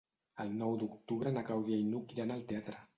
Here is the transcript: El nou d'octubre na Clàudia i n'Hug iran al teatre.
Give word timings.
El 0.45 0.49
nou 0.61 0.73
d'octubre 0.83 1.35
na 1.37 1.47
Clàudia 1.51 1.81
i 1.85 1.87
n'Hug 1.93 2.19
iran 2.21 2.39
al 2.39 2.47
teatre. 2.53 2.87